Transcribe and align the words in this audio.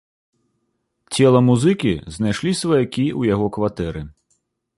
Цела 1.17 1.41
музыкі 1.49 1.91
знайшлі 2.15 2.55
сваякі 2.63 3.05
ў 3.19 3.35
яго 3.35 3.47
кватэры. 3.61 4.01